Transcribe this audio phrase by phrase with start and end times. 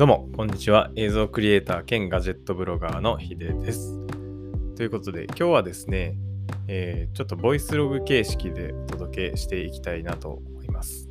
[0.00, 0.90] どうも、こんにちは。
[0.96, 3.98] 映像クリエイター兼ガジェットブロガーのヒデです。
[4.74, 6.16] ということで、今日はですね、
[6.68, 11.10] えー、ちょっとボイスログ形式でお届けしていきたいなと思います。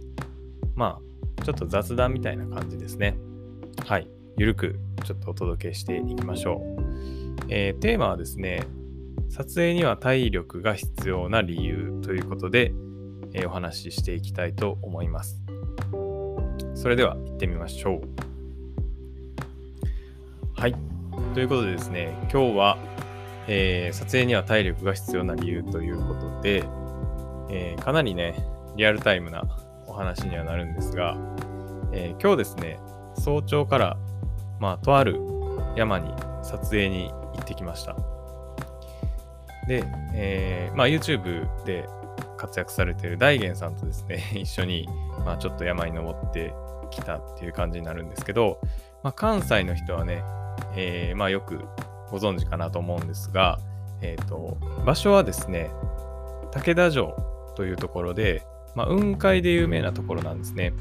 [0.74, 1.00] ま
[1.40, 3.16] あ、ちょっと雑談みたいな感じですね。
[3.86, 4.08] はい。
[4.40, 7.46] ゆるくちょっとお届けしていきましょう。
[7.50, 8.66] えー、テーマはですね、
[9.30, 12.74] 撮影には体力が必要な理由ということで、
[13.34, 15.40] えー、お話ししていきたいと思います。
[16.74, 18.29] それでは行ってみましょう。
[20.60, 20.76] はい。
[21.34, 22.78] ということでですね、今日は、
[23.48, 26.66] えー、撮影には体力が必要な理由ということで、
[27.50, 28.36] えー、かなりね、
[28.76, 29.46] リアルタイムな
[29.88, 31.16] お話にはなるんですが、
[31.94, 32.78] えー、今日ですね、
[33.16, 33.98] 早朝から、
[34.60, 35.22] まあ、とある
[35.78, 36.14] 山に
[36.44, 37.96] 撮影に行ってきました。
[39.66, 41.88] で、えー、まあ、YouTube で
[42.36, 44.90] 活躍されている大元さんとですね、 一緒に、
[45.24, 46.54] まあ、ちょっと山に登って
[46.92, 48.60] きたっていう感じになるんですけど、
[49.04, 50.22] まあ、関西の人はね、
[50.76, 51.60] えー、まあ、よく
[52.10, 53.60] ご存知かなと思うんですが、
[54.02, 55.72] えーと、場所はですね、
[56.52, 57.16] 武田城
[57.56, 60.74] というところで、まあ、雲海で有名なところなんですね。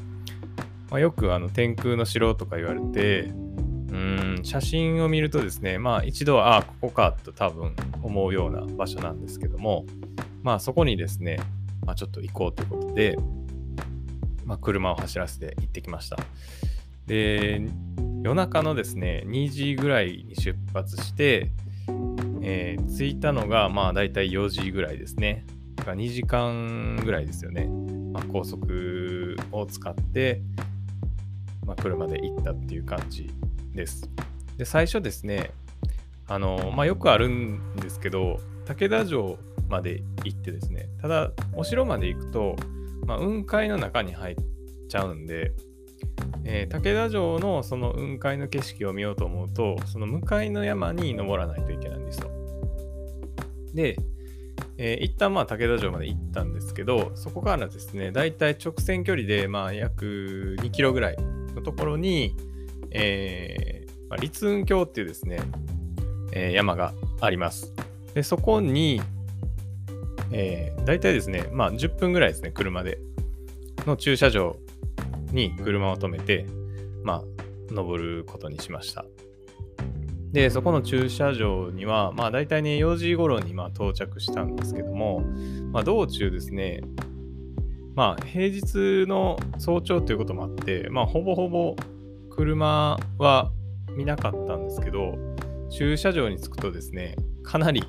[0.89, 3.31] まあ、よくあの天空の城とか言われて、
[3.91, 9.85] うん写真を見るとですね、まあ一度は、ああ、ここかと多分思うような場所なんですけども、
[10.43, 11.39] まあそこにですね、
[11.85, 13.17] まあ、ちょっと行こうということで、
[14.45, 16.17] まあ、車を走らせて行ってきました。
[17.07, 17.61] で、
[18.21, 21.51] 夜中のですね、2時ぐらいに出発して、
[22.41, 25.45] えー、着いたのが、まあ大体4時ぐらいですね。
[25.75, 27.69] だか2時間ぐらいですよね。
[28.11, 30.41] まあ、高速を使って、
[31.65, 33.29] まあ、車で行ったっていう感じ
[33.73, 34.09] です。
[34.57, 35.51] で、最初ですね、
[36.27, 39.37] あの、まあ、よくあるんですけど、武田城
[39.69, 42.55] まで行ってですね、ただ、お城まで行くと、
[43.05, 44.35] まあ、雲海の中に入っ
[44.89, 45.53] ちゃうんで、
[46.45, 52.31] えー、武田城のその雲海の景色を見ようと思うと、その向かいの山に登らないといけないんですよ。
[53.73, 53.97] で、
[54.77, 61.17] えー、一旦まあ武田城まで行ったんですけど、そこからですね、だいたい直線距離でまあ約2キロぐらい
[61.55, 62.35] のところに、
[62.91, 65.39] えーまあ、立雲峡っていうですね、
[66.31, 67.73] えー、山があります。
[68.13, 69.01] で、そこに、
[70.31, 72.99] えー、大体ですね、まあ10分ぐらいですね、車で、
[73.85, 74.57] の駐車場
[75.31, 76.45] に車を止めて、
[77.03, 79.05] まあ、登ることにしました。
[80.31, 85.21] で、そこの駐車場には、まあ大体ね、4時頃にま到着したんですけども、
[85.71, 86.81] まあ道中ですね、
[87.95, 91.75] まあ平日の早朝ということもあって、まあほぼほぼ
[92.29, 93.51] 車は
[93.95, 95.15] 見なかったんですけど、
[95.71, 97.83] 駐車場に着くとですね、かなり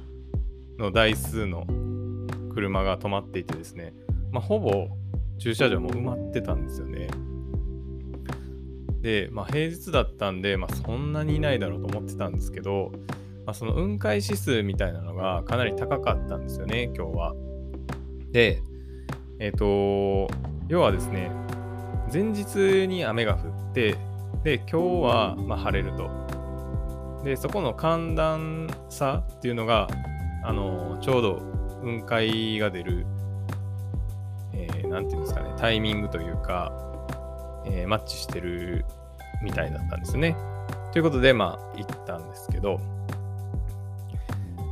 [0.79, 1.67] の台数の
[2.55, 3.93] 車が止まっていてですね、
[4.33, 4.89] まあ、ほぼ
[5.39, 7.09] 駐車場も埋まってたんですよね。
[9.03, 12.93] で、まあ、平日だったんで、まあ、そんなにいないだろうと思ってたんですけど、
[13.47, 17.35] まあ、その雲海指数みたいなのがかなり高かったんですよね、今日は。
[18.31, 18.63] で、
[19.39, 20.33] えっ、ー、と、
[20.69, 21.31] 要はですね、
[22.13, 23.97] 前日に雨が降って、
[24.45, 26.11] で、今日はま晴れると。
[27.25, 29.89] で、そこの寒暖差っていうのが、
[30.43, 31.43] あのちょうど
[31.83, 33.07] 雲海が出る、
[34.55, 36.90] えー、なんていうんですかね、タイミングというか、
[37.71, 38.85] えー、マッチしてる
[39.43, 40.37] みたいだったんですね。
[40.93, 42.81] ということで、まあ、行ったんですけど、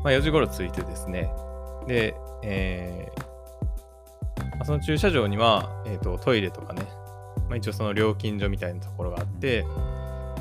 [0.05, 1.31] まあ、4時頃着いてですね、
[1.87, 6.83] で、えー、その駐車場には、えーと、トイレとかね、
[7.49, 9.65] まあ、一応その料金所みたいなところがあって、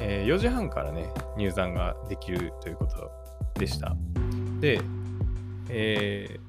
[0.01, 3.11] えー、4時半からね、入山ができるということ
[3.59, 3.95] でした。
[4.59, 4.81] で、
[5.69, 6.39] え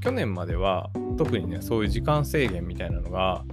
[0.00, 3.44] ー、去年までは特にね、そういう時間制限みたいなのが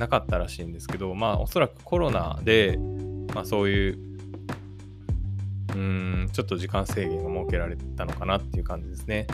[0.00, 2.78] なかったらしいんですけど、まあおそらくコロナで、
[3.34, 3.98] まあそういう、
[5.74, 9.26] うん、ちょっと時間制限が設けられたのかなっていう感じですね。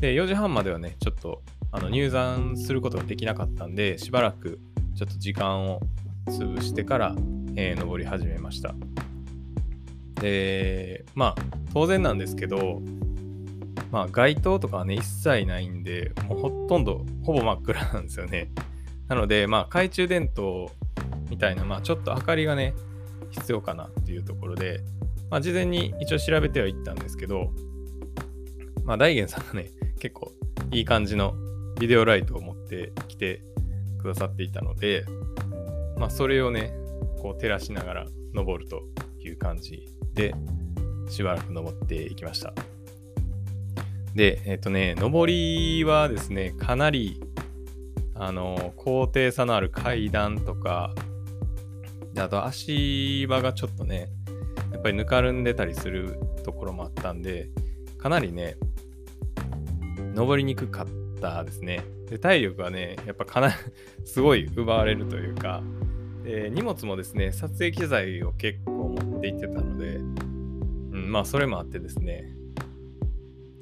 [0.00, 4.58] で、4時半まではね、ちょっとあの入山することができなかったんで、しばらく
[4.96, 5.80] ちょっと時間を
[6.26, 7.14] 潰してから、
[7.56, 8.74] えー、登り始めました。
[10.22, 11.42] で、まあ
[11.74, 12.80] 当然なんですけど、
[13.92, 18.50] まあ街灯とかはね、一切ないんで、もうほとんど、ほぼ真っ暗なんですよね。
[19.08, 20.70] なので、まあ、懐中電灯
[21.30, 22.74] みたいな、まあ、ちょっと明かりがね、
[23.30, 24.80] 必要かなっていうところで、
[25.30, 27.50] まあ、事前に一応調べてはいったんですけど、
[28.84, 30.32] まあ、大元さんがね、結構
[30.70, 31.34] いい感じの
[31.78, 33.42] ビデオライトを持ってきて
[33.98, 35.04] くださっていたので、
[35.96, 36.72] まあ、それをね、
[37.20, 38.82] こう照らしながら登ると
[39.20, 40.34] いう感じで、
[41.08, 42.52] しばらく登っていきました。
[44.14, 47.20] で、えっ、とね、登りはですね、かなり
[48.18, 50.94] あの高低差のある階段とか
[52.18, 54.08] であと足場がちょっとね、
[54.72, 57.48] やっぱりぬかるんでたりするところもあったんで、
[57.96, 58.56] かなりね、
[60.14, 61.84] 登りにくかったですね。
[62.10, 63.54] で、体力はね、やっぱかなり
[64.04, 65.62] すごい奪われるというか、
[66.24, 72.34] で荷物もですね、撮影機材を結構持って行ってたので、うん、まあそれもあってですね、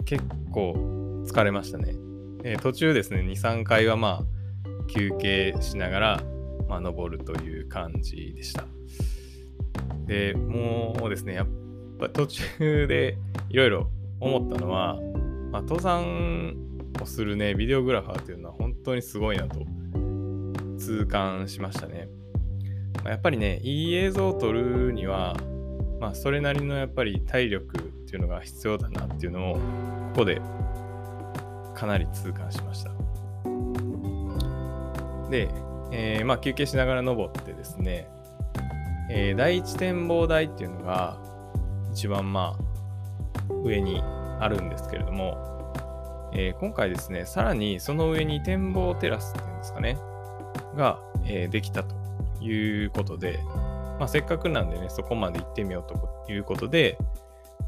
[0.07, 0.73] 結構
[1.27, 1.95] 疲れましたね。
[2.43, 4.36] え途中ですね、2、3回はまあ
[4.87, 6.23] 休憩しながら、
[6.69, 8.65] まあ、登るという感じでした。
[10.07, 11.47] で、もうですね、やっ
[11.99, 13.19] ぱ途中で
[13.49, 13.91] いろいろ
[14.21, 14.99] 思ったのは、
[15.51, 16.57] まあ、登山
[17.03, 19.61] をするね、ビデオグラファーっていうのは本当にすごいなと
[20.79, 22.09] 痛感しましたね。
[23.03, 25.37] まあ、やっぱりね、いい映像を撮るには、
[26.01, 29.61] まあ、それなりのやっぱり体力っていうのが必要だなっていうのを、こ
[30.17, 30.41] こで
[31.75, 33.06] かなり痛感しました。
[35.31, 35.49] で、
[35.93, 38.09] えー、まあ、休憩しながら登ってですね、
[39.11, 41.19] えー、第一展望台っていうのが
[41.93, 44.03] 一番まあ上に
[44.41, 45.37] あるんですけれども、
[46.33, 49.99] えー、今回ですね、さらにその上に展望テラスっていうんですかね、
[50.77, 51.95] が、え、できたと
[52.41, 53.41] いうことで、
[53.99, 56.99] まあ、せっかくなんでね、そこまで行ってみようということで、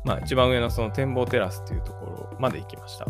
[0.04, 3.06] まあ、一番上のその展望テラスっていうところまで行きました。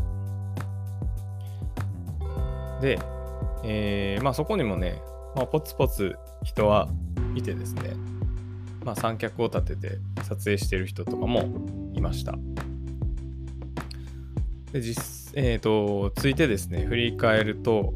[2.80, 2.98] で、
[3.64, 5.00] えー、まあそこにもね、
[5.34, 6.88] まあ、ポツポツ人は
[7.34, 7.94] いてですね、
[8.84, 12.34] まあ、三脚を立てて撮影してる人とかもいました。
[14.72, 17.94] で、実、えっ、ー、と、ついてですね、振り返ると、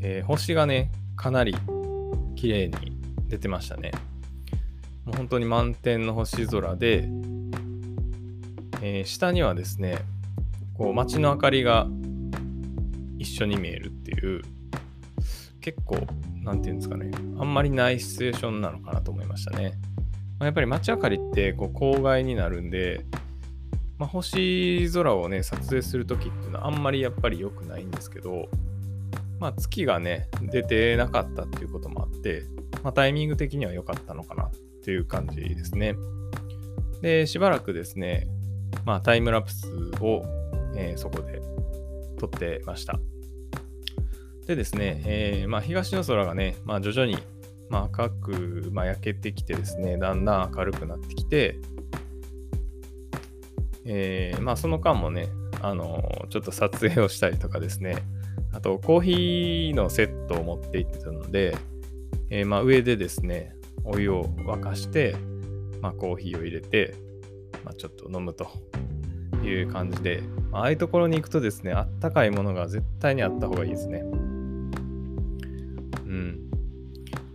[0.00, 1.54] えー、星がね、かなり
[2.36, 3.92] 綺麗に出てましたね。
[5.04, 7.08] もう本当に満天の星空で、
[8.82, 9.98] えー、下にはですね、
[10.74, 11.86] こう街の明かりが
[13.24, 14.42] 一緒に見えるっていう、
[15.60, 15.98] 結構、
[16.42, 19.78] なんていうんですかね、あんまりないシチュエーションなのかなと思いましたね。
[20.38, 23.06] まあ、やっぱり街明かりってこう郊外になるんで、
[23.98, 28.48] まあ、星空をね、撮影するときっていうのはあんまりやっぱり良くないんですけど、
[29.40, 32.44] まあ、月がね、出てなかったっていうこともあって、
[32.82, 34.50] まあ、タイミング的には良かったのかなっ
[34.84, 35.94] ていう感じですね。
[37.00, 38.28] で、しばらくですね、
[38.84, 39.66] まあ、タイムラプス
[40.00, 40.22] を、
[40.76, 41.40] えー、そこで
[42.18, 42.98] 撮ってました。
[44.46, 47.18] でですね、えー、まあ、東の空がね、まあ、徐々に、
[47.70, 51.58] まあ、赤く、まあ、焼けてきてですね、だんだん明るくなってきて、
[53.86, 55.28] えー、まあ、その間もね、
[55.62, 57.96] あのー、ちょっと撮影をしたりとかですね、
[58.52, 61.56] あと、コーヒーのセットを持って行ってたので、
[62.30, 65.16] えー、まあ、上でですね、お湯を沸かして、
[65.80, 66.94] まあ、コーヒーを入れて、
[67.64, 68.48] まあ、ちょっと飲むと
[69.42, 74.04] いう感じで、ああいうところに行くとですね、あったかいものが絶対にあった方がいいですね。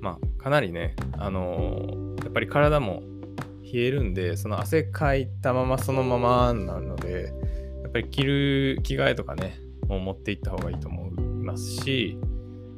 [0.02, 3.04] まあ、かなりね、あのー、やっぱり体も
[3.64, 7.34] 冷えるんで、その汗かいたままそのままになるので、
[7.84, 11.12] やっぱり着る着替えとかね、もう持っていった方がいいと思い
[11.44, 12.18] ますし、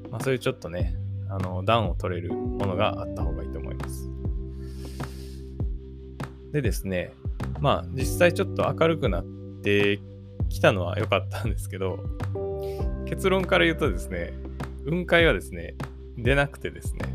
[0.09, 0.95] まあ、そういうちょっとね、
[1.29, 4.09] あの暖を取れるものがあった方がいいと思います。
[6.51, 7.13] でですね、
[7.61, 9.25] まあ実際ちょっと明るくなっ
[9.63, 10.01] て
[10.49, 11.99] きたのは良かったんですけど、
[13.05, 14.33] 結論から言うとですね、
[14.83, 15.75] 雲海はですね、
[16.21, 17.05] 出なくてですね、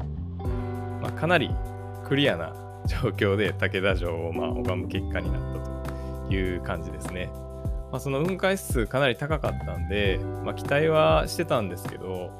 [1.00, 1.50] まあ、かなり
[2.04, 2.54] クリアな
[2.86, 7.30] 状況で武田城をまあ拝む結果になったという感じですね。
[7.90, 12.30] まあ、その雲海数かなり高かったんで、まあ、期待はしてたんですけど、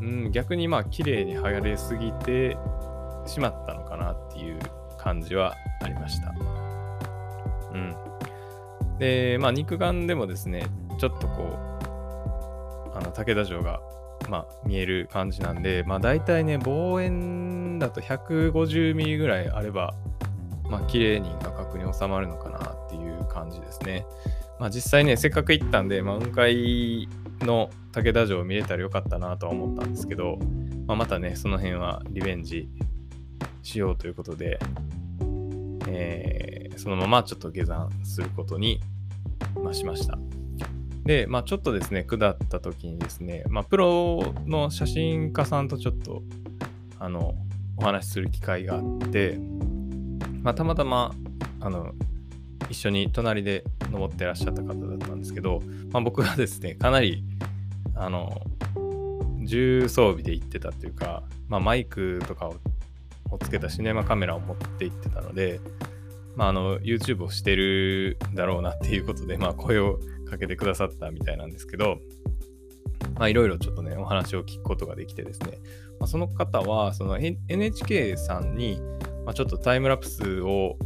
[0.00, 2.56] うん、逆にまあ綺麗に剥がれすぎて
[3.26, 4.58] しまったのかなっていう
[4.98, 6.32] 感じはありました。
[7.72, 7.94] うん。
[8.98, 10.66] で、まあ肉眼でもですね、
[10.98, 13.80] ちょっとこう、あの武田城が
[14.28, 19.94] まあ、見える感じなんで、まあ、大体ね、望遠だと150ミリぐらいあれば、
[20.70, 24.06] まあ、綺麗に画角に収まるのかなっていう感じですね。
[24.58, 27.08] まあ、実際ね、せっかく行ったんで、まあ、雲海
[27.40, 30.38] の武田城を見れたらよかったなとは思ったんですけど、
[30.86, 32.68] まあ、またね、その辺はリベンジ
[33.62, 34.58] しようということで、
[35.88, 38.80] えー、そのままちょっと下山することに、
[39.62, 40.18] まあ、しました。
[41.04, 46.22] で、まあ、ちょっとですね、下った時にですね、まあ、プロの写真家さんとちょっと、
[46.98, 47.34] あの、
[47.76, 49.38] お話しする機会があって、
[50.42, 51.12] まあ、たまたま、
[51.60, 51.92] あの、
[52.68, 57.24] 一緒に隣で登ってらっしゃった方だったんですけど、まあ、僕がですね、かなり、
[57.94, 58.40] あの、
[59.44, 62.48] 重装備で行ってたというか、まあ、マイクとか
[63.30, 65.60] をつけたシネマカメラを持って行ってたので、
[66.36, 69.98] まあ、あの YouTube をしてるだろうなっていうことで、まあ、声を
[70.32, 71.98] かけてくださったみたいなんですけど、
[73.16, 75.60] まあいろいろちょっとね、お話を聞くことができてですね、
[76.00, 78.80] まあ、その方はその NHK さんに、
[79.26, 80.78] ま、ちょっとタイムラプスを、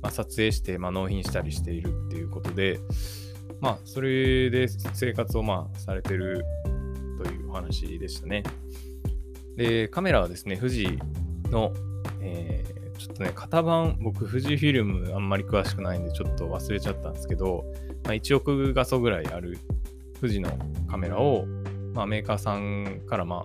[0.00, 2.80] ま、撮影して、まあ、納品したりしているっていうことで、
[3.60, 6.42] まあ、それで生活をまあされてる
[7.22, 8.44] というお話でしたね。
[9.56, 10.98] で、カメラはですね、富士
[11.50, 11.74] の、
[12.22, 17.64] えー、ちょっとね、型番、僕、富士フィルムあんまり詳しくないんで、ちょっと忘れちゃったんですけど、
[18.04, 19.58] まあ、1億画素ぐらいある
[20.20, 20.50] 富士の
[20.88, 21.46] カメラを、
[21.94, 23.44] まあ、メーカーさんから、ま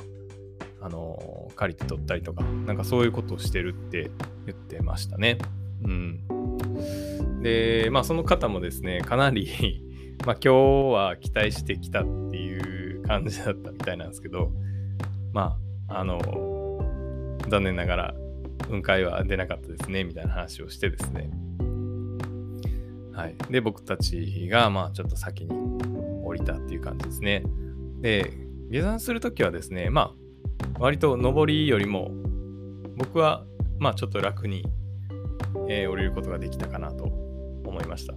[0.81, 4.09] あ、あのー、借りて撮ったりとか、なんかそういうことをしてるって
[4.45, 5.37] 言ってましたね。
[5.83, 7.41] うん。
[7.41, 9.85] で、まあ、その方もですね、かなり
[10.25, 10.53] まあ、今日
[10.93, 14.51] は期待してきたっていう感じだったみたいなんですけど、
[15.33, 16.19] まあ、あの、
[17.47, 18.15] 残念ながら
[18.71, 21.29] 雲海は出なかったですね、みたいな話をしてですね。
[23.13, 23.35] はい。
[23.51, 25.51] で、僕たちが、まあ、ちょっと先に
[26.23, 27.43] 降りたっていう感じですね。
[27.99, 28.31] で、
[28.69, 32.11] 下山するときはですね、まあ、割と上りよりも、
[32.95, 33.45] 僕は、
[33.77, 34.65] まあ、ちょっと楽に、
[35.67, 38.13] えー、降りることができたかなと思いました。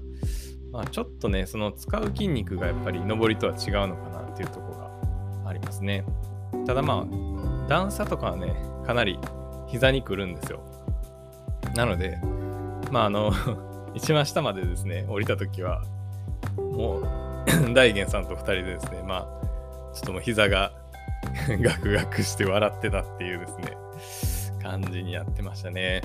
[0.70, 6.04] まあ、ちょっとね、その使う筋肉がやっぱり上りとは違うのかなっていうところがありますね。
[6.66, 8.54] ただまあ、段差とかはね、
[8.86, 9.18] かなり
[9.66, 10.60] 膝にくるんですよ。
[11.74, 12.18] なので、
[12.90, 13.32] まああの
[13.94, 15.82] 一番下までですね、降りた時は、
[16.56, 17.04] もう
[17.74, 20.72] 大元さんと2人でですね、まあ、ちょっともう膝が
[21.60, 26.02] ガクガクして笑ってたっていうですね、感じにやってましたね。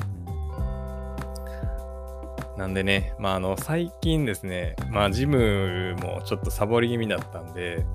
[2.57, 7.85] なんでね、まあ、あの、最近ですね、まあ、ジムもちょっとサボり気味だったんで、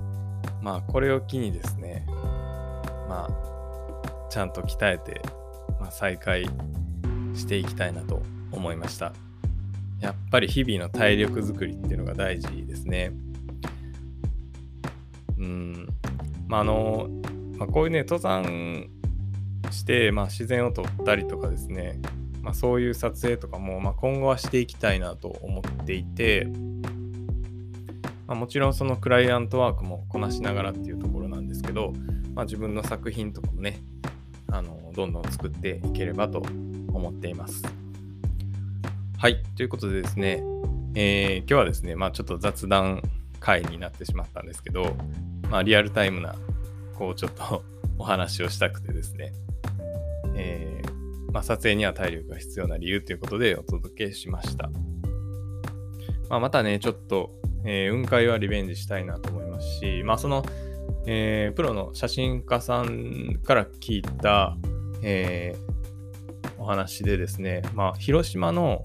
[0.61, 2.03] まあ、これを機にですね、
[3.07, 5.21] まあ、ちゃんと鍛えて、
[5.85, 6.49] まあ、再開
[7.35, 9.13] していきたいなと思いました。
[9.99, 13.11] やっぱり日々の体力づくりっていうのが大事ですね。
[15.37, 15.87] うん。
[16.47, 17.07] まあ、あの、
[17.57, 18.89] まあ、こういうね、登山
[19.69, 21.99] して、まあ、自然を撮ったりとかですね、
[22.41, 26.47] まあ、そういう撮影とかも、まあ、今後はしていきたいなと思っていて、
[28.25, 31.93] まあ、もちろんそのクライアントワークもこなしながらっていうところなんですけど、
[32.33, 33.83] まあ、自分の作品とかもね
[34.47, 36.39] あのどんどん作っていければと
[36.93, 37.63] 思っています。
[39.17, 39.43] はい。
[39.55, 40.43] ということでですね、
[40.95, 43.01] えー、今日はですね、まあちょっと雑談
[43.39, 44.95] 会になってしまったんですけど、
[45.49, 46.35] まあリアルタイムな、
[46.95, 47.63] こうちょっと
[47.99, 49.33] お話をしたくてですね、
[50.35, 54.69] えー、まあ、撮影には体力が必要な理由ということでお届けしました。
[56.29, 57.31] まあ、またね、ちょっと、
[57.65, 60.45] えー、雲海はリベンジしたいなと思いますし、まあ、その、
[61.05, 64.57] えー、プロの写真家さんから聞いた、
[65.07, 68.81] えー、お話でですね、まあ、広島の、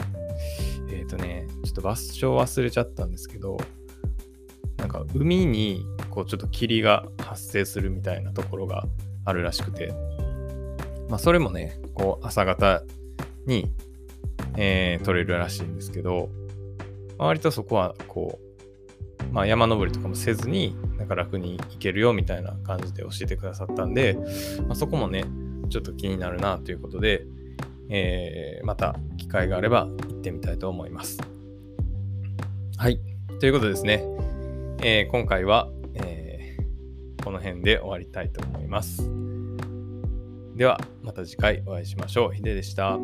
[0.91, 3.57] えっ、ー、とね、ちょっと場所忘れちゃったんですけど、
[4.77, 8.85] なんか海にこうちょっと霧が発生するみたいなところが
[9.25, 9.95] あるらしくて、
[11.09, 12.83] まあ、それもね、こう、朝方
[13.47, 13.73] に、
[14.59, 16.29] えー、取れるらしいんですけど、
[17.17, 18.39] まあ、割とそこは、こ
[19.31, 24.19] う、まあ、山登りとかもせずに、なんか楽に行けるよみたいな感じで教えてくださったんで、
[24.67, 25.25] まあ、そこもね、
[25.69, 27.27] ちょっと気になるなということで、
[27.89, 31.19] えー、また機会があれば行ってみたいと思います。
[32.77, 33.01] はい。
[33.41, 34.05] ということですね、
[34.83, 39.03] えー、今回は、えー、この辺で終わりたいと思います。
[40.57, 42.33] では、また次回お会いしましょう。
[42.35, 42.99] ヒデでした。